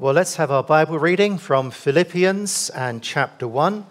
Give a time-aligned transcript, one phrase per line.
[0.00, 3.84] Well, let's have our Bible reading from Philippians and chapter 1.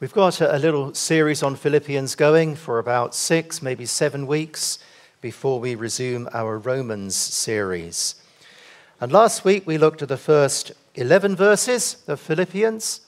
[0.00, 4.80] We've got a, little series on Philippians going for about six, maybe seven weeks
[5.20, 8.16] before we resume our Romans series.
[9.00, 13.02] And last week we looked at the first 11 verses of Philippians,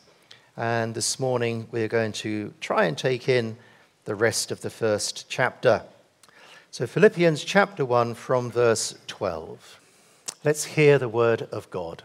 [0.56, 3.56] and this morning we're going to try and take in
[4.04, 5.82] the rest of the first chapter.
[6.70, 9.80] So, Philippians chapter 1 from verse 12.
[10.44, 12.04] Let's hear the word of God.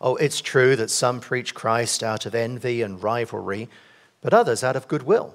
[0.00, 3.68] Oh, it's true that some preach Christ out of envy and rivalry,
[4.20, 5.34] but others out of goodwill.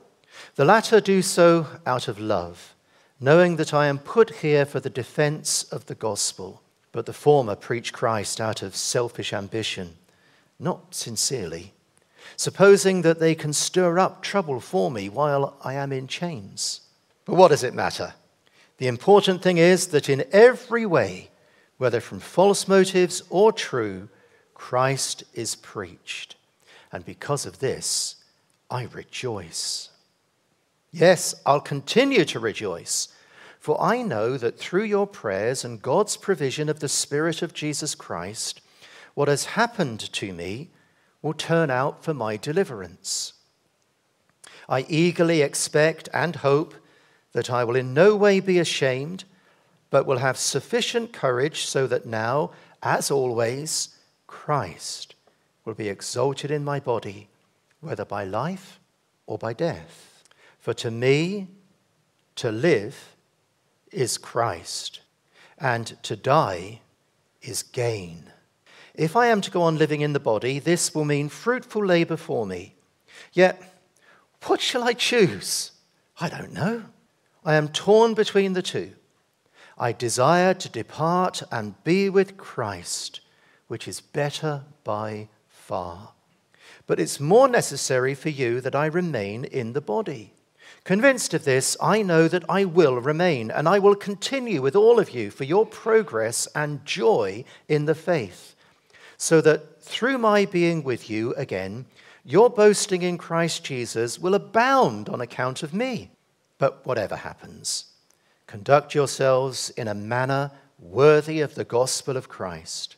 [0.56, 2.76] The latter do so out of love,
[3.20, 7.56] knowing that I am put here for the defense of the gospel, but the former
[7.56, 9.96] preach Christ out of selfish ambition,
[10.60, 11.74] not sincerely,
[12.36, 16.82] supposing that they can stir up trouble for me while I am in chains.
[17.26, 18.14] But what does it matter?
[18.78, 21.30] The important thing is that in every way,
[21.78, 24.10] whether from false motives or true,
[24.62, 26.36] Christ is preached.
[26.92, 28.18] And because of this,
[28.70, 29.90] I rejoice.
[30.92, 33.08] Yes, I'll continue to rejoice,
[33.60, 37.96] for I know that through your prayers and God's provision of the Spirit of Jesus
[37.96, 38.62] Christ,
[39.16, 40.70] what has happened to me
[41.24, 43.34] will turn out for my deliverance.
[44.70, 46.76] I eagerly expect and hope
[47.34, 49.24] that I will in no way be ashamed,
[49.90, 52.52] but will have sufficient courage so that now,
[52.84, 53.98] as always,
[54.46, 55.14] Christ
[55.66, 57.30] will be exalted in my body,
[57.80, 58.80] whether by life
[59.28, 60.24] or by death.
[60.58, 61.48] For to me,
[62.38, 63.16] to live
[63.92, 65.02] is Christ,
[65.60, 66.82] and to die
[67.44, 68.32] is gain.
[68.96, 72.18] If I am to go on living in the body, this will mean fruitful labor
[72.18, 72.74] for me.
[73.34, 73.62] Yet,
[74.48, 75.72] what shall I choose?
[76.20, 76.86] I don't know.
[77.46, 78.94] I am torn between the two.
[79.78, 83.21] I desire to depart and be with Christ
[83.72, 86.12] which is better by far.
[86.88, 90.34] But it's more necessary for you that I remain in the body.
[90.84, 95.00] Convinced of this, I know that I will remain, and I will continue with all
[95.00, 98.58] of you for your progress and joy in the faith,
[99.16, 101.86] so that through my being with you again,
[102.26, 106.12] your boasting in Christ Jesus will abound on account of me.
[106.58, 107.86] But whatever happens,
[108.48, 112.98] conduct yourselves in a manner worthy of the gospel of Christ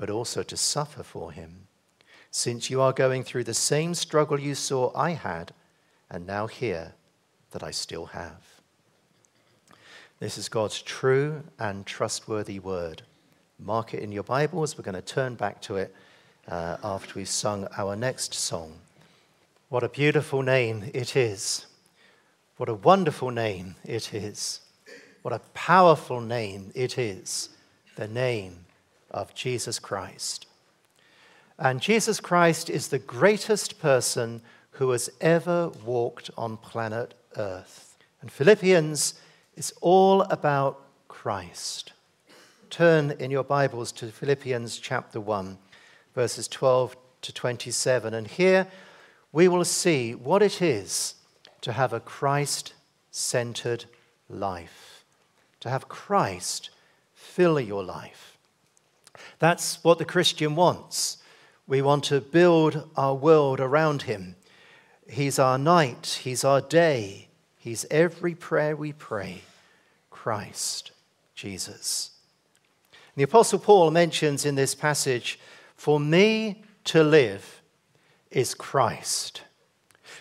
[0.00, 1.66] but also to suffer for him,
[2.30, 5.52] since you are going through the same struggle you saw I had,
[6.10, 6.94] and now hear
[7.50, 8.42] that I still have.
[10.18, 13.02] This is God's true and trustworthy word.
[13.58, 14.78] Mark it in your Bibles.
[14.78, 15.94] We're going to turn back to it
[16.48, 18.76] uh, after we've sung our next song.
[19.68, 21.66] What a beautiful name it is.
[22.56, 24.62] What a wonderful name it is.
[25.20, 27.50] What a powerful name it is.
[27.96, 28.64] The name
[29.10, 30.46] of Jesus Christ.
[31.58, 34.40] And Jesus Christ is the greatest person
[34.72, 37.96] who has ever walked on planet Earth.
[38.22, 39.14] And Philippians
[39.56, 41.92] is all about Christ.
[42.70, 45.58] Turn in your Bibles to Philippians chapter 1,
[46.14, 48.14] verses 12 to 27.
[48.14, 48.66] And here
[49.32, 51.14] we will see what it is
[51.60, 52.72] to have a Christ
[53.10, 53.84] centered
[54.28, 55.04] life,
[55.60, 56.70] to have Christ
[57.12, 58.29] fill your life.
[59.40, 61.16] That's what the Christian wants.
[61.66, 64.36] We want to build our world around him.
[65.08, 67.28] He's our night, he's our day,
[67.58, 69.42] he's every prayer we pray.
[70.10, 70.92] Christ,
[71.34, 72.10] Jesus.
[73.16, 75.40] The Apostle Paul mentions in this passage,
[75.74, 77.62] For me to live
[78.30, 79.42] is Christ.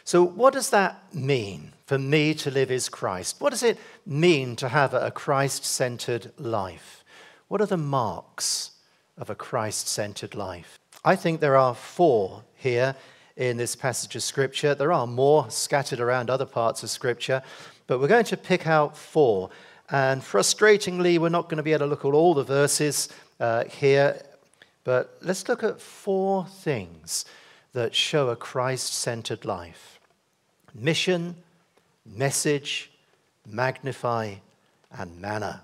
[0.04, 1.74] So, what does that mean?
[1.86, 3.36] For me to live is Christ.
[3.40, 7.04] What does it mean to have a Christ centered life?
[7.48, 8.72] What are the marks
[9.20, 10.80] of a Christ centered life.
[11.06, 12.96] I think there are four here
[13.38, 14.74] in this passage of Scripture.
[14.74, 17.44] There are more scattered around other parts of Scripture,
[17.88, 19.50] but we're going to pick out four.
[19.92, 23.66] And frustratingly, we're not going to be able to look at all the verses uh,
[23.66, 24.22] here,
[24.84, 27.26] but let's look at four things
[27.74, 30.00] that show a Christ centered life
[30.74, 31.36] mission,
[32.06, 32.92] message,
[33.48, 34.36] magnify,
[34.98, 35.62] and manner.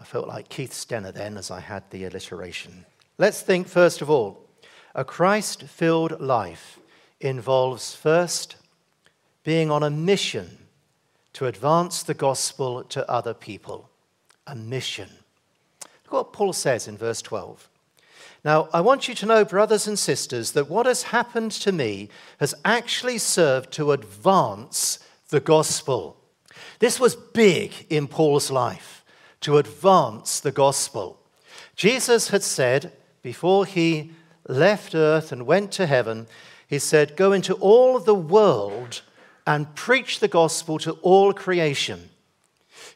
[0.00, 2.86] I felt like Keith Stenner then as I had the alliteration.
[3.18, 4.46] Let's think first of all
[4.94, 6.80] a Christ filled life
[7.20, 8.56] involves first
[9.44, 10.58] being on a mission
[11.34, 13.88] to advance the gospel to other people.
[14.46, 15.08] A mission.
[16.04, 17.68] Look what Paul says in verse 12.
[18.44, 22.08] Now, I want you to know, brothers and sisters, that what has happened to me
[22.38, 24.98] has actually served to advance
[25.28, 26.16] the gospel.
[26.78, 28.99] This was big in Paul's life,
[29.40, 31.18] to advance the gospel.
[31.76, 32.92] Jesus had said,
[33.22, 34.12] before he
[34.48, 36.26] left earth and went to heaven,
[36.66, 39.02] he said, Go into all the world
[39.46, 42.10] and preach the gospel to all creation.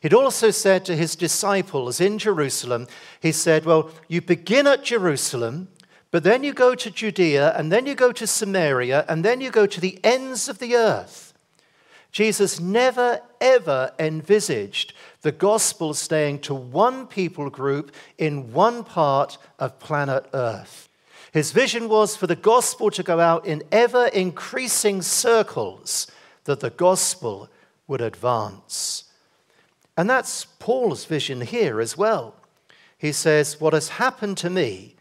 [0.00, 2.86] He'd also said to his disciples in Jerusalem,
[3.20, 5.68] He said, Well, you begin at Jerusalem,
[6.10, 9.50] but then you go to Judea, and then you go to Samaria, and then you
[9.50, 11.33] go to the ends of the earth.
[12.14, 19.80] Jesus never, ever envisaged the gospel staying to one people group in one part of
[19.80, 20.88] planet Earth.
[21.32, 26.06] His vision was for the gospel to go out in ever increasing circles,
[26.44, 27.48] that the gospel
[27.88, 29.10] would advance.
[29.96, 32.36] And that's Paul's vision here as well.
[32.96, 34.94] He says, What has happened to me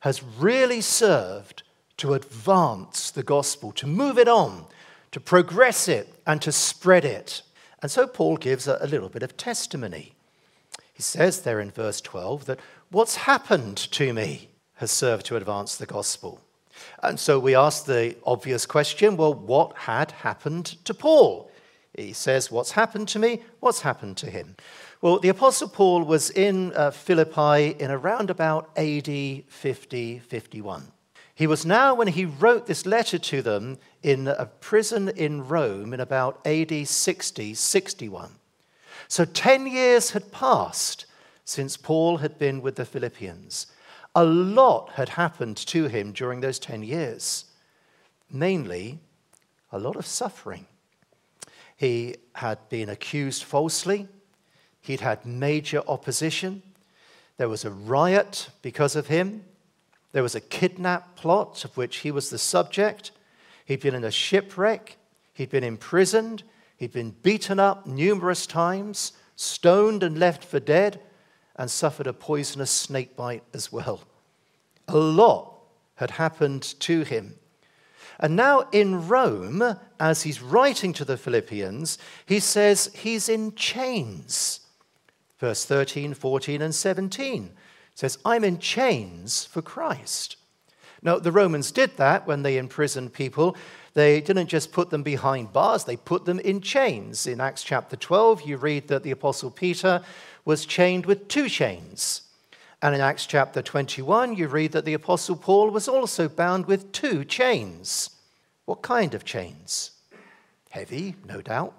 [0.00, 1.62] has really served
[1.96, 4.66] to advance the gospel, to move it on,
[5.12, 7.42] to progress it, and to spread it.
[7.80, 10.14] And so Paul gives a, little bit of testimony.
[10.92, 12.60] He says there in verse 12 that
[12.90, 16.40] what's happened to me has served to advance the gospel.
[17.02, 21.50] And so we ask the obvious question well, what had happened to Paul?
[21.96, 23.42] He says, What's happened to me?
[23.60, 24.56] What's happened to him?
[25.00, 30.92] Well, the Apostle Paul was in uh, Philippi in around about AD 50 51.
[31.38, 35.94] He was now, when he wrote this letter to them, in a prison in Rome
[35.94, 38.32] in about AD 60 61.
[39.06, 41.06] So 10 years had passed
[41.44, 43.68] since Paul had been with the Philippians.
[44.16, 47.44] A lot had happened to him during those 10 years,
[48.28, 48.98] mainly
[49.70, 50.66] a lot of suffering.
[51.76, 54.08] He had been accused falsely,
[54.80, 56.64] he'd had major opposition,
[57.36, 59.44] there was a riot because of him,
[60.12, 63.10] there was a kidnap plot of which he was the subject,
[63.64, 64.96] he'd been in a shipwreck,
[65.34, 66.42] he'd been imprisoned,
[66.76, 71.00] he'd been beaten up numerous times, stoned and left for dead
[71.56, 74.02] and suffered a poisonous snake bite as well.
[74.86, 75.58] A lot
[75.96, 77.34] had happened to him.
[78.20, 84.60] And now in Rome, as he's writing to the Philippians, he says he's in chains.
[85.38, 87.50] Verse 13, 14, and 17
[87.98, 90.36] says, I'm in chains for Christ.
[91.02, 93.56] Now, the Romans did that when they imprisoned people.
[93.94, 97.26] They didn't just put them behind bars, they put them in chains.
[97.26, 100.00] In Acts chapter 12, you read that the Apostle Peter
[100.44, 102.22] was chained with two chains.
[102.80, 106.92] And in Acts chapter 21, you read that the Apostle Paul was also bound with
[106.92, 108.10] two chains.
[108.64, 109.90] What kind of chains?
[110.70, 111.74] Heavy, no doubt,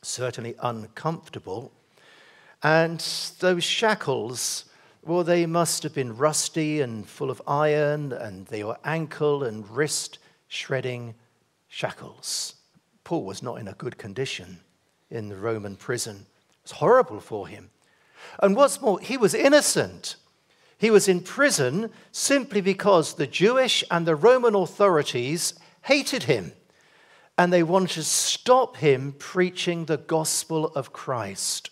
[0.00, 1.70] certainly uncomfortable.
[2.62, 2.98] And
[3.40, 4.64] those shackles,
[5.06, 9.68] well, they must have been rusty and full of iron, and they were ankle and
[9.68, 10.18] wrist
[10.48, 11.14] shredding
[11.68, 12.54] shackles.
[13.04, 14.60] Paul was not in a good condition
[15.10, 16.26] in the Roman prison.
[16.50, 17.70] It was horrible for him.
[18.42, 20.16] And what's more, he was innocent.
[20.78, 26.52] He was in prison simply because the Jewish and the Roman authorities hated him
[27.36, 31.70] and they wanted to stop him preaching the gospel of Christ.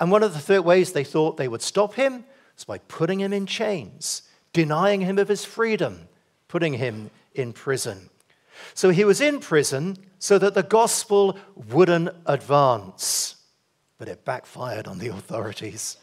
[0.00, 2.24] And one of the third ways they thought they would stop him
[2.62, 6.08] was by putting him in chains, denying him of his freedom,
[6.48, 8.08] putting him in prison.
[8.74, 13.36] So he was in prison so that the gospel wouldn't advance
[14.02, 15.96] but it backfired on the authorities.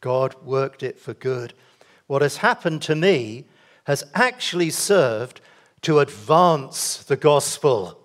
[0.00, 1.52] God worked it for good.
[2.06, 3.44] What has happened to me
[3.86, 5.40] has actually served
[5.82, 7.98] to advance the gospel.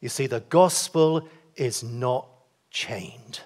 [0.00, 2.26] You see, the gospel is not
[2.70, 3.40] chained.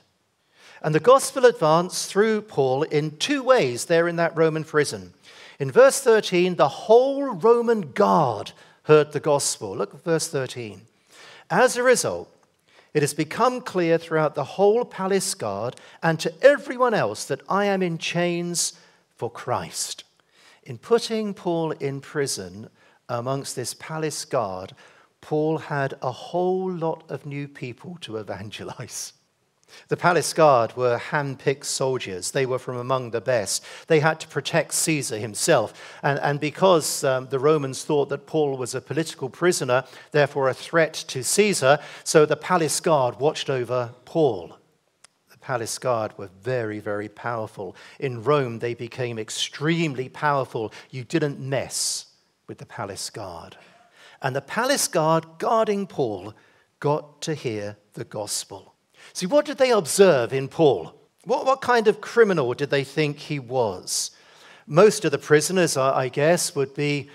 [0.82, 5.12] And the gospel advanced through Paul in two ways there in that Roman prison.
[5.58, 8.52] In verse 13, the whole Roman guard
[8.84, 9.76] heard the gospel.
[9.76, 10.82] Look at verse 13.
[11.50, 12.32] As a result,
[12.94, 17.66] it has become clear throughout the whole palace guard and to everyone else that I
[17.66, 18.72] am in chains
[19.16, 20.04] for Christ.
[20.64, 22.68] in putting Paul in prison
[23.08, 24.74] amongst this palace guard,
[25.22, 29.14] Paul had a whole lot of new people to evangelize.
[29.88, 32.30] The palace guard were hand picked soldiers.
[32.30, 33.64] They were from among the best.
[33.86, 35.98] They had to protect Caesar himself.
[36.02, 40.54] And, and because um, the Romans thought that Paul was a political prisoner, therefore a
[40.54, 44.58] threat to Caesar, so the palace guard watched over Paul.
[45.30, 47.76] The palace guard were very, very powerful.
[47.98, 50.72] In Rome, they became extremely powerful.
[50.90, 52.06] You didn't mess
[52.46, 53.56] with the palace guard.
[54.20, 56.34] And the palace guard guarding Paul
[56.80, 58.74] got to hear the gospel.
[59.18, 60.94] See, what did they observe in Paul?
[61.24, 64.12] What, what kind of criminal did they think he was?
[64.64, 67.10] Most of the prisoners, I guess, would be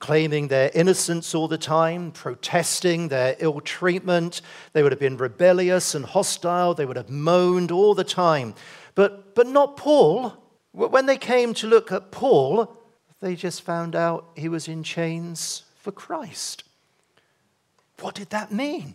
[0.00, 4.42] claiming their innocence all the time, protesting their ill treatment.
[4.74, 6.74] They would have been rebellious and hostile.
[6.74, 8.54] They would have moaned all the time.
[8.94, 10.34] But, but not Paul.
[10.72, 12.76] When they came to look at Paul,
[13.20, 16.64] they just found out he was in chains for Christ.
[18.00, 18.94] What did that mean?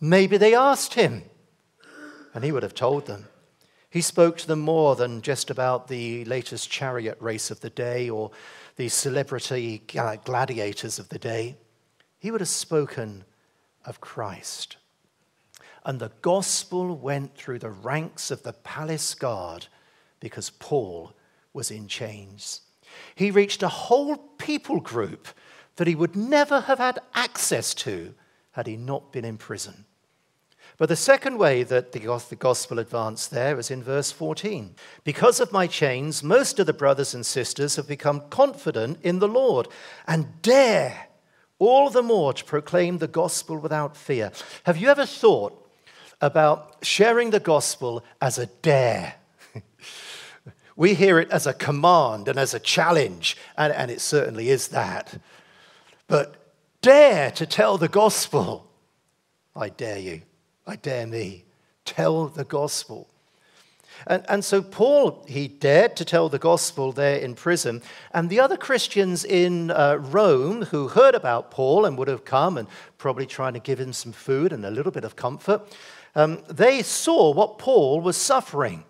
[0.00, 1.24] Maybe they asked him,
[2.34, 3.28] and he would have told them.
[3.88, 8.10] He spoke to them more than just about the latest chariot race of the day
[8.10, 8.32] or
[8.76, 11.56] the celebrity uh, gladiators of the day.
[12.18, 13.24] He would have spoken
[13.84, 14.78] of Christ.
[15.84, 19.68] And the gospel went through the ranks of the palace guard
[20.18, 21.14] because Paul
[21.52, 22.62] was in chains.
[23.14, 25.28] He reached a whole people group
[25.76, 28.14] that he would never have had access to
[28.52, 29.84] had he not been in prison.
[30.76, 34.74] But the second way that the gospel advanced there is in verse 14.
[35.04, 39.28] Because of my chains, most of the brothers and sisters have become confident in the
[39.28, 39.68] Lord
[40.08, 41.08] and dare
[41.60, 44.32] all the more to proclaim the gospel without fear.
[44.64, 45.60] Have you ever thought
[46.20, 49.14] about sharing the gospel as a dare?
[50.76, 54.68] we hear it as a command and as a challenge, and, and it certainly is
[54.68, 55.20] that.
[56.08, 56.34] But
[56.82, 58.68] dare to tell the gospel.
[59.54, 60.22] I dare you.
[60.66, 61.44] I dare me.
[61.84, 63.08] Tell the gospel.
[64.06, 67.82] And, and so Paul, he dared to tell the gospel there in prison.
[68.12, 72.58] And the other Christians in uh, Rome who heard about Paul and would have come
[72.58, 72.68] and
[72.98, 75.62] probably trying to give him some food and a little bit of comfort,
[76.14, 78.84] um, they saw what Paul was suffering.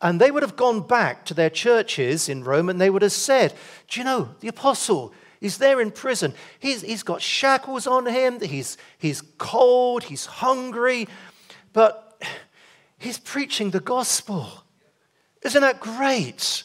[0.00, 3.12] And they would have gone back to their churches in Rome and they would have
[3.12, 3.54] said,
[3.88, 6.34] Do you know, the apostle, He's there in prison.
[6.60, 8.40] He's, he's got shackles on him.
[8.40, 10.04] He's, he's cold.
[10.04, 11.08] He's hungry.
[11.72, 12.22] But
[12.96, 14.62] he's preaching the gospel.
[15.42, 16.62] Isn't that great?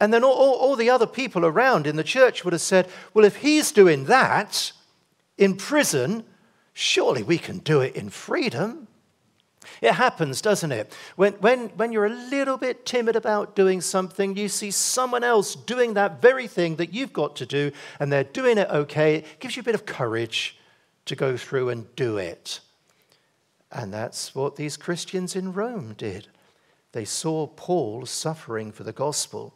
[0.00, 2.88] And then all, all, all, the other people around in the church would have said,
[3.14, 4.70] well, if he's doing that
[5.36, 6.22] in prison,
[6.72, 8.86] surely we can do it in freedom.
[9.80, 10.92] It happens, doesn't it?
[11.16, 15.54] When, when, when you're a little bit timid about doing something, you see someone else
[15.54, 19.16] doing that very thing that you've got to do, and they're doing it okay.
[19.16, 20.56] It gives you a bit of courage
[21.06, 22.60] to go through and do it.
[23.70, 26.28] And that's what these Christians in Rome did.
[26.92, 29.54] They saw Paul suffering for the gospel,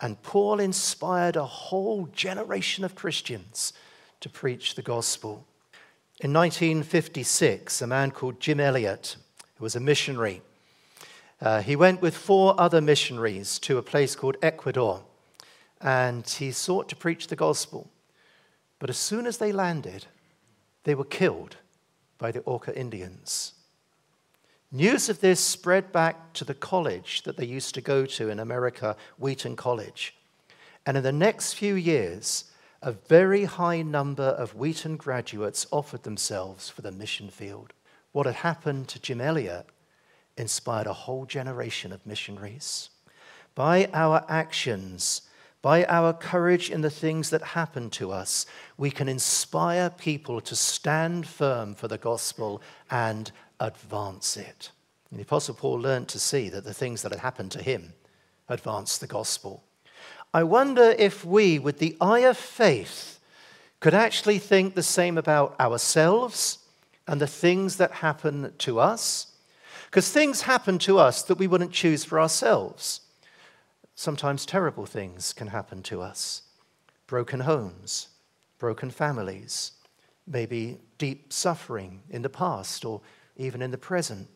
[0.00, 3.72] and Paul inspired a whole generation of Christians
[4.20, 5.46] to preach the gospel.
[6.20, 9.16] In 1956, a man called Jim Elliot
[9.58, 10.40] who was a missionary.
[11.40, 15.02] Uh, he went with four other missionaries to a place called Ecuador,
[15.80, 17.90] and he sought to preach the gospel.
[18.78, 20.06] But as soon as they landed,
[20.84, 21.56] they were killed
[22.18, 23.52] by the Auca Indians.
[24.70, 28.38] News of this spread back to the college that they used to go to in
[28.38, 30.14] America, Wheaton College.
[30.84, 32.44] And in the next few years,
[32.82, 37.72] a very high number of Wheaton graduates offered themselves for the mission field.
[38.12, 39.66] What had happened to Jim Elliot
[40.36, 42.90] inspired a whole generation of missionaries.
[43.54, 45.22] By our actions,
[45.60, 48.46] by our courage in the things that happen to us,
[48.76, 54.70] we can inspire people to stand firm for the gospel and advance it.
[55.10, 57.94] And the Apostle Paul learned to see that the things that had happened to him
[58.48, 59.64] advanced the gospel.
[60.32, 63.18] I wonder if we, with the eye of faith,
[63.80, 66.58] could actually think the same about ourselves
[67.08, 69.28] and the things that happen to us.
[69.86, 73.00] Because things happen to us that we wouldn't choose for ourselves.
[73.94, 76.42] Sometimes terrible things can happen to us
[77.06, 78.08] broken homes,
[78.58, 79.72] broken families,
[80.26, 83.00] maybe deep suffering in the past or
[83.38, 84.28] even in the present,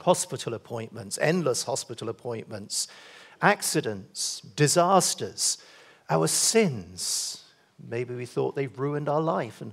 [0.00, 2.86] hospital appointments, endless hospital appointments,
[3.42, 5.58] accidents, disasters,
[6.08, 7.42] our sins.
[7.84, 9.72] Maybe we thought they ruined our life and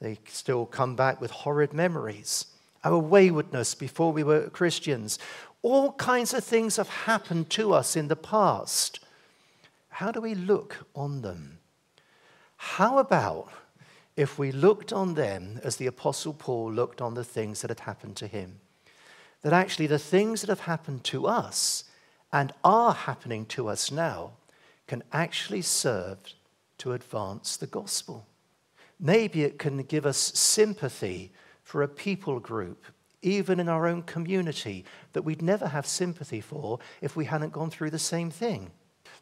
[0.00, 2.46] they still come back with horrid memories.
[2.84, 5.18] Our waywardness before we were Christians.
[5.62, 9.00] All kinds of things have happened to us in the past.
[9.88, 11.58] how do we look on them?
[12.56, 13.50] How about
[14.14, 17.80] if we looked on them as the Apostle Paul looked on the things that had
[17.80, 18.60] happened to him?
[19.42, 21.84] That actually the things that have happened to us
[22.32, 24.32] and are happening to us now
[24.86, 26.18] can actually serve
[26.78, 28.26] to advance the gospel.
[28.98, 32.84] Maybe it can give us sympathy for a people group,
[33.22, 37.70] even in our own community, that we'd never have sympathy for if we hadn't gone
[37.70, 38.70] through the same thing.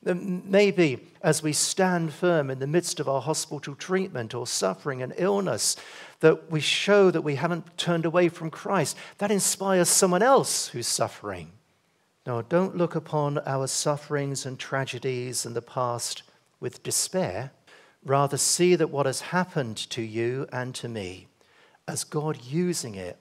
[0.03, 5.15] Maybe as we stand firm in the midst of our hospital treatment or suffering and
[5.17, 5.77] illness,
[6.21, 8.97] that we show that we haven't turned away from Christ.
[9.19, 11.53] That inspires someone else who's suffering.
[12.27, 16.23] Now, don't look upon our sufferings and tragedies in the past
[16.61, 17.53] with despair.
[18.05, 21.27] Rather, see that what has happened to you and to me
[21.89, 23.19] as God using it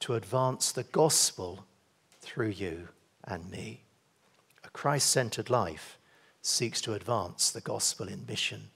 [0.00, 1.64] to advance the gospel
[2.20, 2.88] through you
[3.24, 3.82] and me.
[4.64, 5.98] A Christ centered life
[6.42, 8.68] seeks to advance the gospel in mission.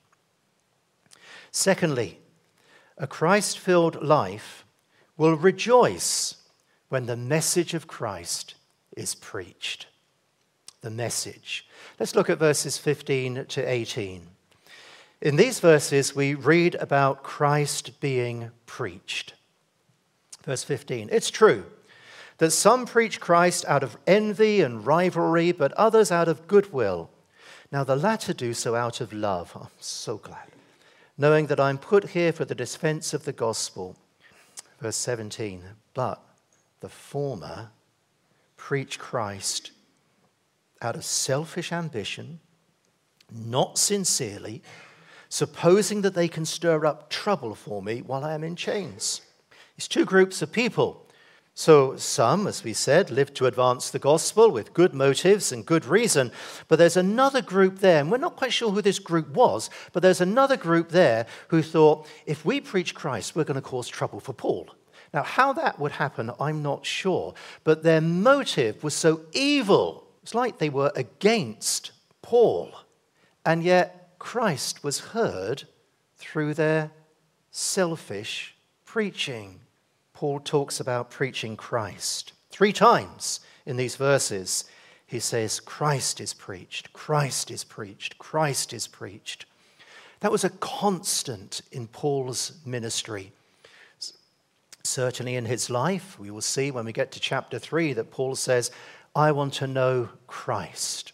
[1.50, 2.19] Secondly,
[2.97, 4.64] a Christ filled life
[5.17, 6.37] will rejoice
[6.88, 8.55] when the message of Christ
[8.97, 9.87] is preached.
[10.81, 11.67] The message.
[11.99, 14.26] Let's look at verses 15 to 18.
[15.23, 19.35] In these verses, we read about Christ being preached.
[20.45, 21.65] Verse 15 It's true
[22.39, 27.11] that some preach Christ out of envy and rivalry, but others out of goodwill.
[27.71, 29.53] Now, the latter do so out of love.
[29.55, 30.49] I'm so glad.
[31.19, 33.97] Knowing that I'm put here for the defense of the gospel.
[34.81, 35.62] Verse 17
[35.93, 36.23] But
[36.81, 37.69] the former
[38.57, 39.73] preach Christ
[40.81, 42.41] out of selfish ambition,
[43.31, 44.62] not sincerely,
[45.31, 49.23] supposing that they can stir up trouble for me while I am in chains.
[49.79, 51.07] It's two groups of people.
[51.55, 55.85] So, some, as we said, live to advance the gospel with good motives and good
[55.85, 56.33] reason.
[56.69, 60.03] But there's another group there, and we're not quite sure who this group was, but
[60.03, 64.21] there's another group there who thought, if we preach Christ, we're going to cause trouble
[64.21, 64.71] for Paul.
[65.12, 67.35] Now, how that would happen, I'm not sure.
[67.64, 70.07] But their motive was so evil.
[70.23, 71.90] It's like they were against
[72.23, 72.73] Paul.
[73.45, 75.64] And yet, Christ was heard
[76.16, 76.92] through their
[77.50, 78.54] selfish
[78.85, 79.61] preaching.
[80.12, 82.33] Paul talks about preaching Christ.
[82.50, 84.64] Three times in these verses,
[85.06, 89.46] he says, Christ is preached, Christ is preached, Christ is preached.
[90.20, 93.33] That was a constant in Paul's ministry.
[94.85, 98.37] Certainly in his life, we will see when we get to chapter 3 that Paul
[98.37, 98.70] says,
[99.16, 101.12] I want to know Christ.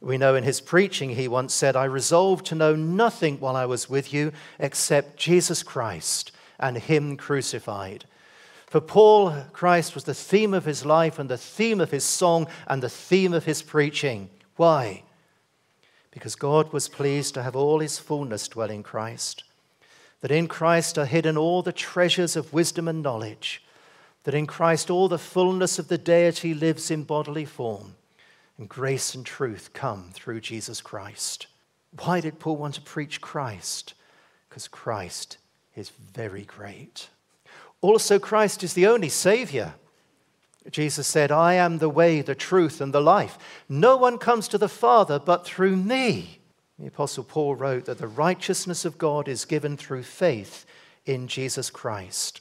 [0.00, 3.66] We know in his preaching, he once said, I resolved to know nothing while I
[3.66, 8.04] was with you except Jesus Christ and Him crucified.
[8.66, 12.48] For Paul, Christ was the theme of his life and the theme of his song
[12.66, 14.28] and the theme of his preaching.
[14.56, 15.04] Why?
[16.10, 19.44] Because God was pleased to have all his fullness dwell in Christ,
[20.20, 23.62] that in Christ are hidden all the treasures of wisdom and knowledge,
[24.24, 27.94] that in Christ all the fullness of the deity lives in bodily form,
[28.58, 31.46] and grace and truth come through Jesus Christ.
[32.00, 33.94] Why did Paul want to preach Christ?
[34.48, 35.38] Because Christ
[35.74, 37.08] is very great.
[37.80, 39.74] Also, Christ is the only Savior.
[40.70, 43.38] Jesus said, I am the way, the truth, and the life.
[43.68, 46.40] No one comes to the Father but through me.
[46.78, 50.66] The Apostle Paul wrote that the righteousness of God is given through faith
[51.04, 52.40] in Jesus Christ.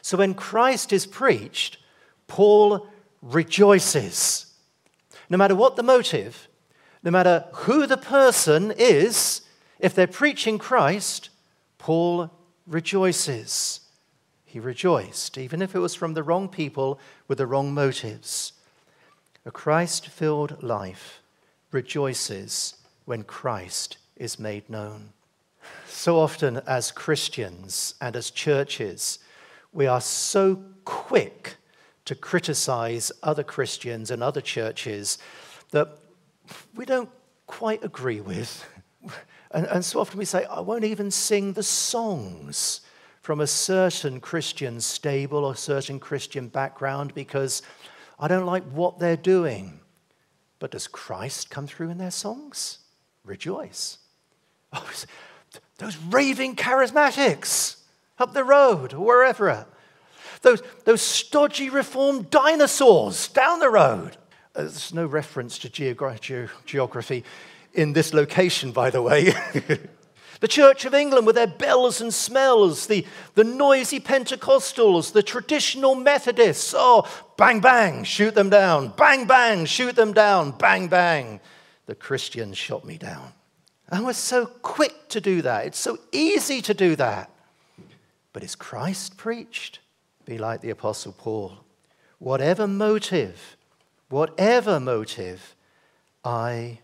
[0.00, 1.78] So when Christ is preached,
[2.28, 2.86] Paul
[3.20, 4.54] rejoices.
[5.28, 6.48] No matter what the motive,
[7.02, 9.42] no matter who the person is,
[9.78, 11.30] if they're preaching Christ,
[11.78, 12.30] Paul
[12.66, 13.80] rejoices.
[14.44, 18.52] He rejoiced, even if it was from the wrong people with the wrong motives.
[19.44, 21.20] A Christ filled life
[21.70, 25.10] rejoices when Christ is made known.
[25.86, 29.18] So often, as Christians and as churches,
[29.72, 31.56] we are so quick
[32.06, 35.18] to criticize other Christians and other churches
[35.70, 35.98] that
[36.74, 37.10] we don't
[37.46, 38.66] quite agree with.
[39.52, 42.80] And, and so often we say, I won't even sing the songs
[43.22, 47.62] from a certain Christian stable or certain Christian background because
[48.18, 49.78] I don't like what they're doing.
[50.58, 52.80] But does Christ come through in their songs?
[53.24, 53.98] Rejoice.
[54.72, 54.90] Oh,
[55.78, 57.76] those raving charismatics
[58.18, 59.66] up the road or wherever.
[60.42, 64.16] Those, those stodgy reformed dinosaurs down the road.
[64.54, 67.24] Uh, there's no reference to geogra- geography
[67.74, 69.24] in this location, by the way.
[70.40, 75.94] the Church of England with their bells and smells, the, the noisy Pentecostals, the traditional
[75.94, 76.74] Methodists.
[76.76, 78.88] Oh, bang, bang, shoot them down.
[78.96, 80.52] Bang, bang, shoot them down.
[80.52, 81.40] Bang, bang.
[81.86, 83.32] the Christians shot me down.
[83.88, 85.66] And we're so quick to do that.
[85.66, 87.30] It's so easy to do that.
[88.32, 89.78] But is Christ preached?
[90.26, 91.58] Be like the Apostle Paul.
[92.18, 93.56] Whatever motive,
[94.08, 95.54] whatever motive,
[96.24, 96.80] I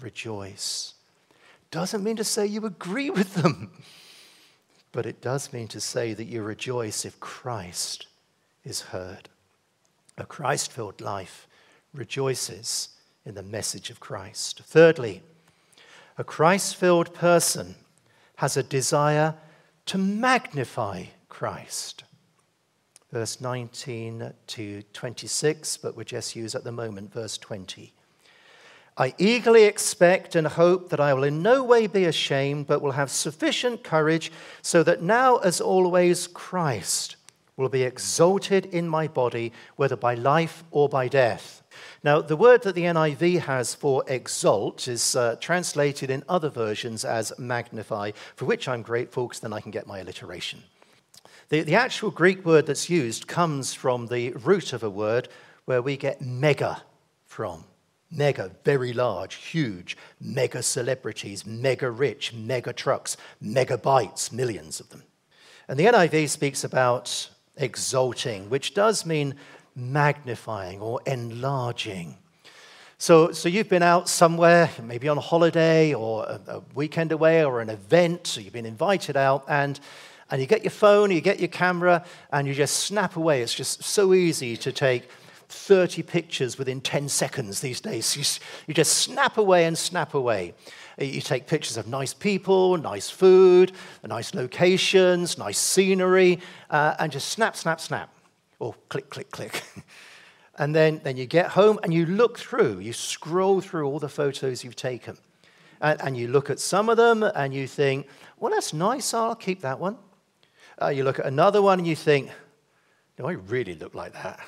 [0.00, 0.94] rejoice.
[1.70, 3.70] Doesn't mean to say you agree with them,
[4.90, 8.06] but it does mean to say that you rejoice if Christ
[8.64, 9.28] is heard.
[10.18, 11.46] A Christ filled life
[11.94, 12.90] rejoices
[13.24, 14.60] in the message of Christ.
[14.64, 15.22] Thirdly,
[16.18, 17.76] a Christ filled person
[18.36, 19.34] has a desire
[19.86, 22.04] to magnify Christ.
[23.12, 27.92] Verse 19 to 26, but we just use at the moment verse 20.
[28.96, 32.92] I eagerly expect and hope that I will in no way be ashamed, but will
[32.92, 37.16] have sufficient courage, so that now, as always, Christ
[37.56, 41.62] will be exalted in my body, whether by life or by death.
[42.02, 47.04] Now, the word that the NIV has for exalt is uh, translated in other versions
[47.04, 50.62] as magnify, for which I'm grateful because then I can get my alliteration.
[51.52, 55.28] The, the actual Greek word that's used comes from the root of a word
[55.66, 56.82] where we get mega
[57.26, 57.64] from.
[58.10, 65.02] Mega, very large, huge, mega celebrities, mega rich, mega trucks, megabytes, millions of them.
[65.68, 69.34] And the NIV speaks about exalting, which does mean
[69.76, 72.16] magnifying or enlarging.
[72.96, 77.60] So, so you've been out somewhere, maybe on holiday or a, a weekend away or
[77.60, 79.78] an event, so you've been invited out, and,
[80.32, 83.42] and you get your phone, you get your camera, and you just snap away.
[83.42, 85.10] It's just so easy to take
[85.50, 88.16] 30 pictures within 10 seconds these days.
[88.16, 88.24] You,
[88.66, 90.54] you just snap away and snap away.
[90.98, 96.40] You take pictures of nice people, nice food, nice locations, nice scenery,
[96.70, 98.08] uh, and just snap, snap, snap.
[98.58, 99.62] Or click, click, click.
[100.58, 104.08] and then, then you get home and you look through, you scroll through all the
[104.08, 105.18] photos you've taken.
[105.82, 108.06] And, and you look at some of them and you think,
[108.40, 109.98] well, that's nice, I'll keep that one.
[110.80, 112.30] Uh, you look at another one and you think,
[113.16, 114.40] do I really look like that?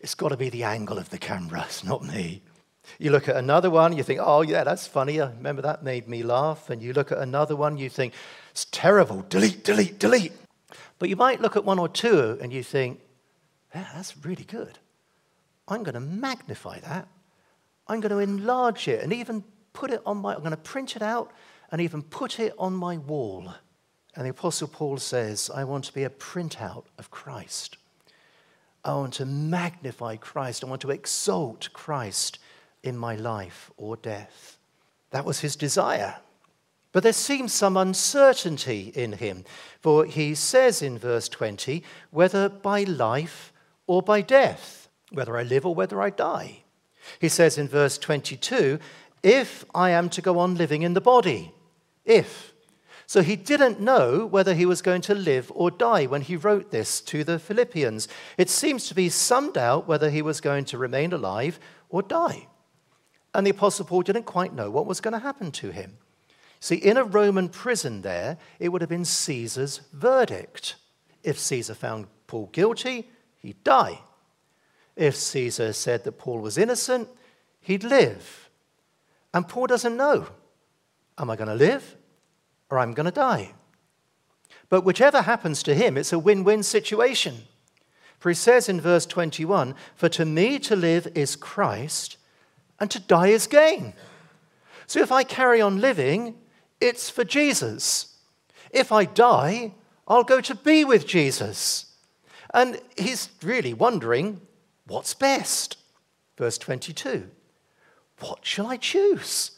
[0.00, 2.42] It's got to be the angle of the camera, it's not me.
[2.98, 5.20] You look at another one, you think, oh, yeah, that's funny.
[5.20, 6.68] I remember that made me laugh.
[6.68, 8.12] And you look at another one, you think,
[8.50, 9.24] it's terrible.
[9.28, 10.32] Delete, delete, delete.
[10.98, 13.00] But you might look at one or two and you think,
[13.74, 14.78] yeah, that's really good.
[15.68, 17.08] I'm going to magnify that.
[17.88, 20.96] I'm going to enlarge it and even put it on my, I'm going to print
[20.96, 21.32] it out
[21.70, 23.54] and even put it on my wall.
[24.14, 27.78] And the Apostle Paul says, I want to be a printout of Christ.
[28.84, 30.62] I want to magnify Christ.
[30.62, 32.38] I want to exalt Christ
[32.82, 34.58] in my life or death.
[35.10, 36.16] That was his desire.
[36.90, 39.44] But there seems some uncertainty in him,
[39.80, 43.52] for he says in verse 20, whether by life
[43.86, 46.64] or by death, whether I live or whether I die.
[47.18, 48.78] He says in verse 22,
[49.22, 51.52] if I am to go on living in the body,
[52.04, 52.51] if.
[53.12, 56.70] So he didn't know whether he was going to live or die when he wrote
[56.70, 58.08] this to the Philippians.
[58.38, 62.46] It seems to be some doubt whether he was going to remain alive or die.
[63.34, 65.98] And the Apostle Paul didn't quite know what was going to happen to him.
[66.58, 70.76] See, in a Roman prison there, it would have been Caesar's verdict.
[71.22, 74.00] If Caesar found Paul guilty, he'd die.
[74.96, 77.10] If Caesar said that Paul was innocent,
[77.60, 78.48] he'd live.
[79.34, 80.28] And Paul doesn't know
[81.18, 81.98] am I going to live
[82.72, 83.52] or I'm going to die?
[84.70, 87.42] But whichever happens to him, it's a win win situation.
[88.18, 92.16] For he says in verse 21 For to me to live is Christ,
[92.80, 93.92] and to die is gain.
[94.86, 96.36] So if I carry on living,
[96.80, 98.16] it's for Jesus.
[98.70, 99.74] If I die,
[100.08, 101.92] I'll go to be with Jesus.
[102.54, 104.40] And he's really wondering
[104.86, 105.76] what's best.
[106.38, 107.28] Verse 22
[108.20, 109.50] What shall I choose?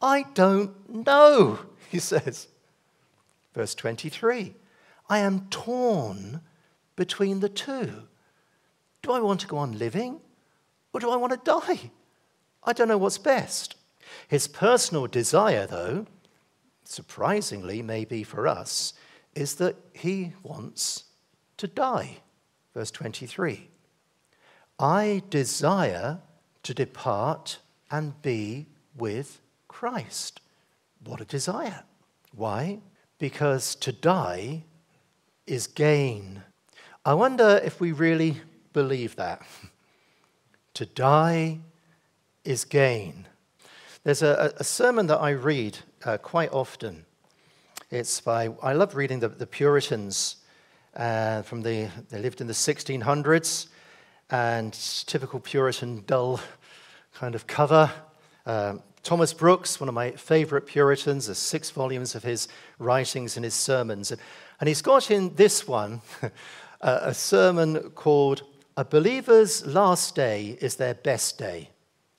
[0.00, 1.58] I don't know,
[1.90, 2.48] he says.
[3.54, 4.54] Verse 23
[5.08, 6.40] I am torn
[6.96, 8.04] between the two.
[9.02, 10.20] Do I want to go on living
[10.92, 11.90] or do I want to die?
[12.64, 13.76] I don't know what's best.
[14.28, 16.06] His personal desire, though,
[16.84, 18.94] surprisingly, maybe for us,
[19.34, 21.04] is that he wants
[21.58, 22.18] to die.
[22.74, 23.68] Verse 23
[24.78, 26.20] I desire
[26.62, 27.58] to depart
[27.90, 30.40] and be with Christ.
[31.06, 31.84] What a desire.
[32.34, 32.80] Why?
[33.18, 34.64] Because to die
[35.46, 36.42] is gain.
[37.04, 38.40] I wonder if we really
[38.72, 39.42] believe that.
[40.74, 41.60] to die
[42.44, 43.26] is gain.
[44.02, 47.06] There's a, a sermon that I read uh, quite often.
[47.90, 50.36] It's by, I love reading the, the Puritans
[50.96, 53.68] uh, from the, they lived in the 1600s,
[54.30, 54.72] and
[55.06, 56.40] typical Puritan dull
[57.14, 57.90] kind of cover,
[58.46, 62.48] Um, Thomas Brooks, one of my favorite Puritans, there's six volumes of his
[62.80, 64.12] writings and his sermons.
[64.58, 66.00] And he's got in this one
[66.80, 68.42] a sermon called
[68.76, 71.70] A Believer's Last Day is Their Best Day.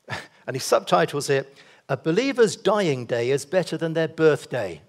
[0.48, 1.58] And he subtitles it,
[1.90, 4.80] A Believer's Dying Day is Better Than Their Birthday.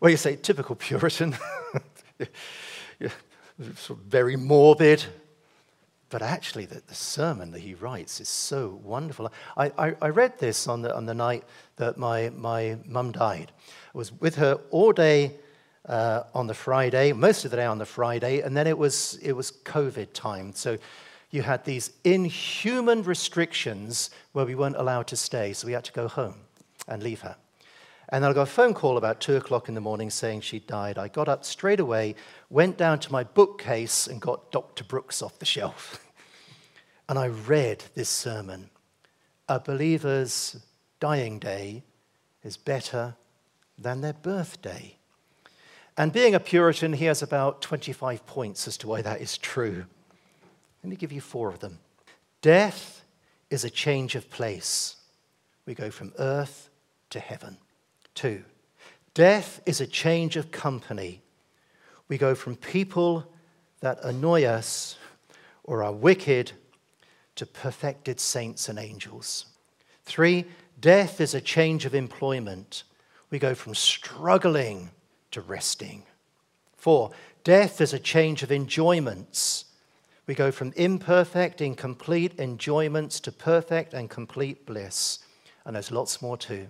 [0.00, 1.36] Well, you say, typical Puritan,
[3.88, 5.04] very morbid,
[6.16, 9.30] but actually, the, the, sermon that he writes is so wonderful.
[9.54, 11.44] I, I, I, read this on the, on the night
[11.76, 13.52] that my, my mum died.
[13.94, 15.34] I was with her all day
[15.84, 19.18] uh, on the Friday, most of the day on the Friday, and then it was,
[19.22, 20.54] it was COVID time.
[20.54, 20.78] So
[21.32, 25.92] you had these inhuman restrictions where we weren't allowed to stay, so we had to
[25.92, 26.36] go home
[26.88, 27.36] and leave her.
[28.08, 30.60] And then I got a phone call about two o'clock in the morning saying she
[30.60, 30.96] died.
[30.96, 32.14] I got up straight away,
[32.48, 34.82] went down to my bookcase, and got Dr.
[34.84, 36.02] Brooks off the shelf.
[37.08, 38.70] and I read this sermon
[39.48, 40.60] A believer's
[41.00, 41.84] dying day
[42.42, 43.14] is better
[43.78, 44.96] than their birthday.
[45.96, 49.84] And being a Puritan, he has about 25 points as to why that is true.
[50.82, 51.78] Let me give you four of them.
[52.42, 53.04] Death
[53.50, 54.96] is a change of place.
[55.64, 56.68] We go from earth
[57.10, 57.56] to heaven.
[58.14, 58.44] Two,
[59.14, 61.22] death is a change of company.
[62.08, 63.30] We go from people
[63.80, 64.96] that annoy us
[65.64, 66.52] or are wicked
[67.36, 69.46] to perfected saints and angels.
[70.04, 70.46] Three,
[70.80, 72.82] death is a change of employment.
[73.30, 74.90] We go from struggling
[75.30, 76.02] to resting.
[76.76, 77.10] Four,
[77.44, 79.64] death is a change of enjoyments.
[80.26, 85.20] We go from imperfect, incomplete enjoyments to perfect and complete bliss.
[85.64, 86.68] And there's lots more too.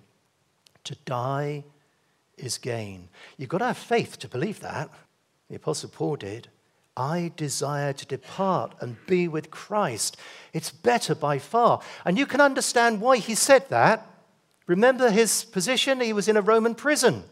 [0.85, 1.65] To die
[2.37, 3.09] is gain.
[3.37, 4.91] You've got to have faith to believe that.
[5.49, 6.49] The Apostle Paul did.
[6.97, 10.17] I desire to depart and be with Christ.
[10.53, 11.81] It's better by far.
[12.05, 14.07] And you can understand why he said that.
[14.67, 16.01] Remember his position?
[16.01, 17.25] He was in a Roman prison.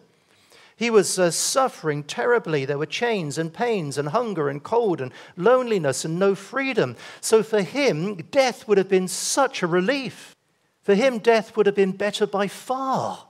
[0.76, 2.64] He was uh, suffering terribly.
[2.64, 6.96] There were chains and pains and hunger and cold and loneliness and no freedom.
[7.20, 10.34] So for him, death would have been such a relief.
[10.82, 13.26] For him, death would have been better by far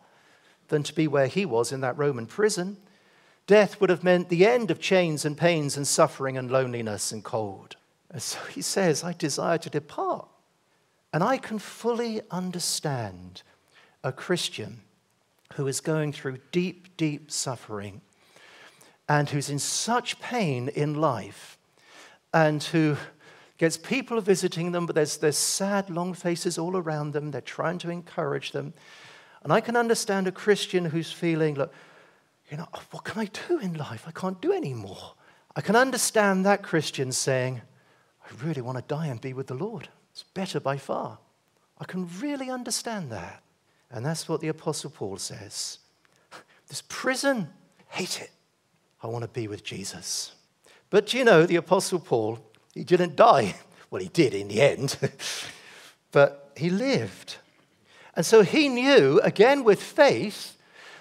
[0.68, 2.78] than to be where he was in that Roman prison.
[3.46, 7.22] Death would have meant the end of chains and pains and suffering and loneliness and
[7.22, 7.76] cold.
[8.10, 10.28] And so he says, I desire to depart.
[11.12, 13.42] And I can fully understand
[14.02, 14.80] a Christian
[15.54, 18.00] who is going through deep, deep suffering
[19.08, 21.58] and who's in such pain in life
[22.32, 22.96] and who
[23.58, 27.30] gets people visiting them, but there's, there's sad, long faces all around them.
[27.30, 28.74] They're trying to encourage them.
[29.42, 31.72] And I can understand a Christian who's feeling, look,
[32.54, 34.04] you know, oh, what can I do in life?
[34.06, 35.14] I can't do any more.
[35.56, 37.60] I can understand that Christian saying,
[38.24, 39.88] I really want to die and be with the Lord.
[40.12, 41.18] It's better by far.
[41.80, 43.42] I can really understand that.
[43.90, 45.80] And that's what the Apostle Paul says.
[46.68, 47.48] This prison,
[47.88, 48.30] hate it.
[49.02, 50.36] I want to be with Jesus.
[50.90, 52.38] But you know, the Apostle Paul,
[52.72, 53.56] he didn't die.
[53.90, 54.96] Well, he did in the end,
[56.10, 57.36] but he lived.
[58.16, 60.54] And so he knew, again with faith,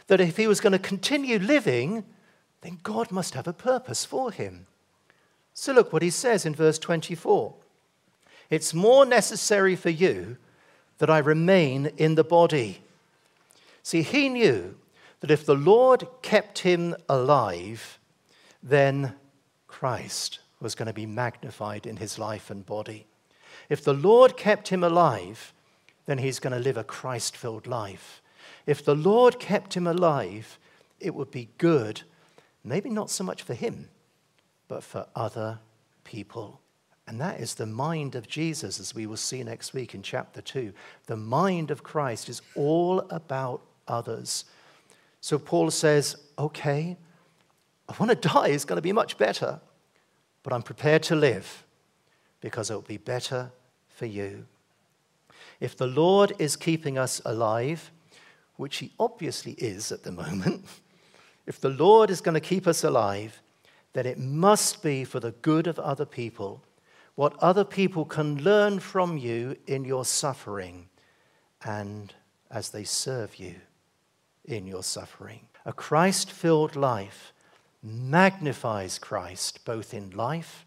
[0.07, 2.03] that if he was going to continue living,
[2.61, 4.67] then God must have a purpose for him.
[5.53, 7.53] So look what he says in verse 24
[8.49, 10.37] It's more necessary for you
[10.97, 12.81] that I remain in the body.
[13.81, 14.75] See, he knew
[15.19, 17.99] that if the Lord kept him alive,
[18.61, 19.15] then
[19.67, 23.05] Christ was going to be magnified in his life and body.
[23.69, 25.53] If the Lord kept him alive,
[26.05, 28.21] then he's going to live a Christ filled life.
[28.65, 30.57] If the Lord kept him alive,
[30.99, 32.01] it would be good,
[32.63, 33.89] maybe not so much for him,
[34.67, 35.59] but for other
[36.03, 36.61] people.
[37.07, 40.41] And that is the mind of Jesus, as we will see next week in chapter
[40.41, 40.71] 2.
[41.07, 44.45] The mind of Christ is all about others.
[45.19, 46.97] So Paul says, okay,
[47.89, 49.59] I want to die, it's going to be much better,
[50.43, 51.65] but I'm prepared to live
[52.39, 53.51] because it will be better
[53.89, 54.45] for you.
[55.59, 57.91] If the Lord is keeping us alive,
[58.55, 60.65] which He obviously is at the moment,
[61.45, 63.41] if the Lord is going to keep us alive,
[63.93, 66.63] then it must be for the good of other people,
[67.15, 70.89] what other people can learn from you in your suffering
[71.63, 72.13] and
[72.49, 73.55] as they serve you
[74.45, 75.47] in your suffering.
[75.65, 77.33] A Christ filled life
[77.81, 80.65] magnifies Christ both in life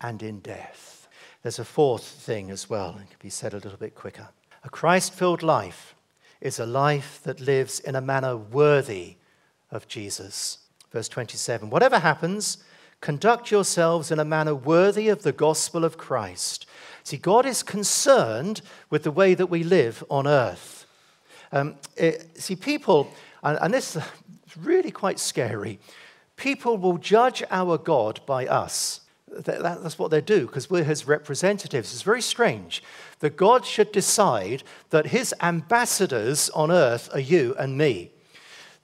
[0.00, 1.08] and in death.
[1.42, 4.28] There's a fourth thing as well, it can be said a little bit quicker.
[4.64, 5.95] A Christ filled life
[6.40, 9.16] is a life that lives in a manner worthy
[9.70, 10.58] of Jesus.
[10.90, 12.58] Verse 27 Whatever happens,
[13.00, 16.66] conduct yourselves in a manner worthy of the gospel of Christ.
[17.02, 20.86] See, God is concerned with the way that we live on earth.
[21.52, 23.08] Um, it, see, people,
[23.42, 24.02] and, and this is
[24.60, 25.78] really quite scary,
[26.36, 29.00] people will judge our God by us.
[29.44, 31.92] That, that's what they do because we're his representatives.
[31.92, 32.82] It's very strange
[33.20, 38.12] that God should decide that his ambassadors on earth are you and me.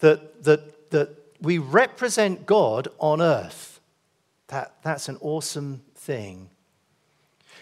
[0.01, 1.11] That, that, that
[1.41, 3.81] we represent God on earth.
[4.49, 6.51] That, that's an awesome thing.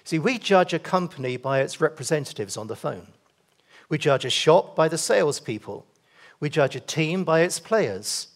[0.04, 3.08] See, we judge a company by its representatives on the phone.
[3.88, 5.86] We judge a shop by the salespeople.
[6.40, 8.28] We judge a team by its players.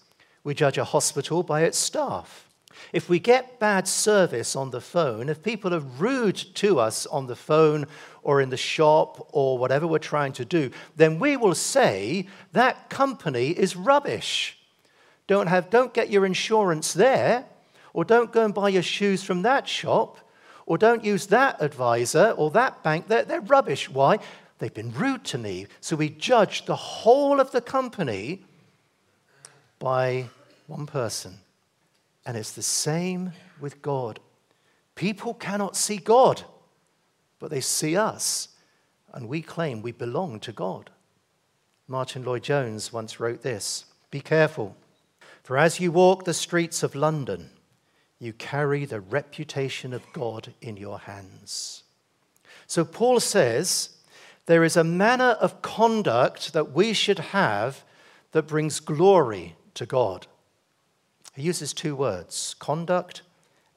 [0.45, 2.49] We judge a hospital by its staff.
[2.93, 7.27] If we get bad service on the phone, if people are rude to us on
[7.27, 7.87] the phone
[8.23, 12.89] or in the shop or whatever we're trying to do, then we will say that
[12.91, 14.59] company is rubbish.
[15.27, 17.47] Don't, have, don't get your insurance there,
[17.93, 20.19] or don't go and buy your shoes from that shop,
[20.67, 23.09] or don't use that advisor or that bank.
[23.09, 23.89] They're, they're rubbish.
[23.89, 24.19] Why?
[24.59, 25.67] They've been rude to me.
[25.81, 28.45] So we judge the whole of the company
[29.79, 30.29] by
[30.67, 31.39] one person.
[32.27, 34.21] And it's the same with God.
[34.95, 36.43] People cannot see God,
[37.39, 38.49] but they see us,
[39.13, 40.91] and we claim we belong to God.
[41.87, 44.77] Martyn Lloyd-Jones once wrote this Be careful,
[45.43, 47.51] for as you walk the streets of London,
[48.19, 51.83] you carry the reputation of God in your hands.
[52.67, 53.91] So Paul says
[54.47, 57.85] there is a manner of conduct that we should have
[58.33, 60.27] that brings glory to God.
[61.35, 63.23] He uses two words conduct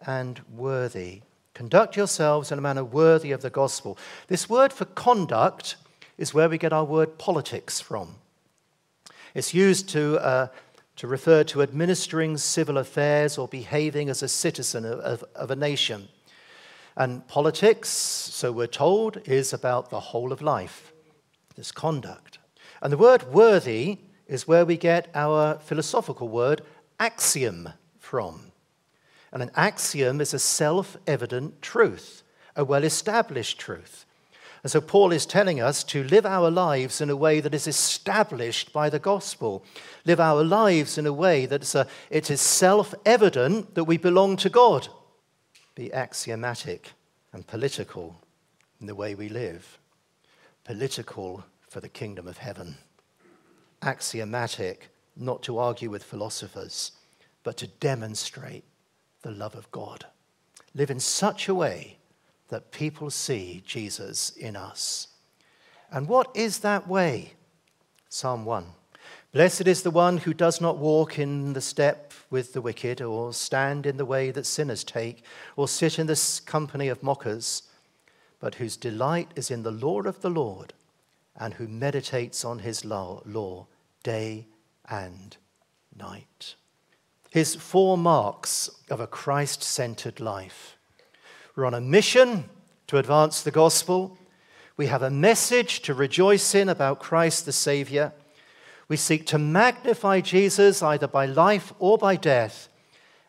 [0.06, 1.22] and worthy.
[1.54, 3.98] Conduct yourselves in a manner worthy of the gospel.
[4.28, 5.76] This word for conduct
[6.18, 8.16] is where we get our word politics from.
[9.34, 10.48] It's used to, uh,
[10.98, 15.56] to refer to administering civil affairs or behaving as a citizen of, of, of a
[15.56, 16.10] nation.
[16.96, 20.94] And politics, so we're told, is about the whole of life,
[21.56, 22.38] this conduct.
[22.82, 26.62] And the word worthy is where we get our philosophical word
[27.00, 28.52] axiom from.
[29.32, 32.24] And an axiom is a self evident truth,
[32.56, 34.06] a well established truth.
[34.64, 37.68] And so Paul is telling us to live our lives in a way that is
[37.68, 39.64] established by the gospel.
[40.06, 44.50] Live our lives in a way that it is self evident that we belong to
[44.50, 44.88] God.
[45.76, 46.92] Be axiomatic
[47.34, 48.20] and political
[48.82, 49.78] in the way we live.
[50.64, 52.78] Political for the kingdom of heaven.
[53.82, 56.92] Axiomatic not to argue with philosophers,
[57.44, 58.64] but to demonstrate
[59.22, 60.06] the love of God.
[60.74, 61.98] Live in such a way
[62.50, 65.08] that people see Jesus in us.
[65.92, 67.34] And what is that way?
[68.10, 68.66] Psalm 1.
[69.34, 73.34] Blessed is the one who does not walk in the step with the wicked, or
[73.34, 75.24] stand in the way that sinners take,
[75.56, 77.64] or sit in the company of mockers,
[78.40, 80.74] but whose delight is in the law of the Lord,
[81.36, 83.68] and who meditates on his law, law
[84.04, 84.48] day
[84.90, 85.38] and
[85.96, 86.56] night.
[87.30, 90.78] His four marks of a Christ centered life.
[91.56, 92.50] We're on a mission
[92.88, 94.18] to advance the gospel.
[94.78, 98.14] We have a message to rejoice in about Christ the Savior.
[98.88, 102.70] We seek to magnify Jesus either by life or by death.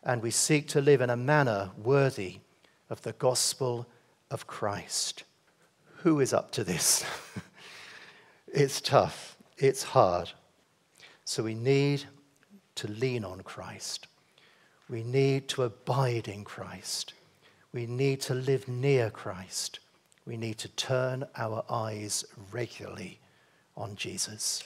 [0.05, 2.41] And we seek to live in a manner worthy
[2.89, 3.87] of the gospel
[4.31, 5.25] of Christ.
[6.03, 7.05] Who is up to this?
[8.47, 10.31] it's tough, it's hard.
[11.29, 12.05] So we need
[12.77, 14.07] to lean on Christ.
[14.89, 17.13] We need to abide in Christ.
[17.71, 19.79] We need to live near Christ.
[20.25, 23.21] We need to turn our eyes regularly
[23.77, 24.65] on Jesus.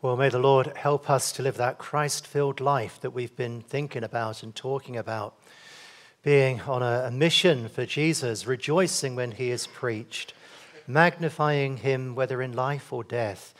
[0.00, 3.60] Well, may the Lord help us to live that Christ filled life that we've been
[3.60, 5.34] thinking about and talking about,
[6.22, 10.32] being on a, mission for Jesus, rejoicing when he is preached,
[10.86, 13.52] magnifying him whether in life or death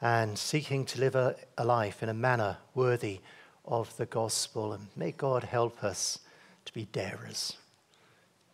[0.00, 3.20] and seeking to live a, a life in a manner worthy
[3.64, 4.72] of the gospel.
[4.72, 6.18] And may God help us
[6.64, 7.56] to be darers,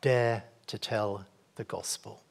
[0.00, 1.24] dare to tell
[1.56, 2.22] the gospel.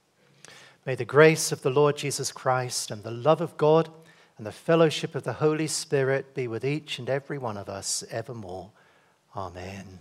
[0.86, 3.90] May the grace of the Lord Jesus Christ and the love of God
[4.38, 8.04] and the fellowship of the Holy Spirit be with each and every one of us
[8.10, 8.72] evermore.
[9.36, 10.00] Amen.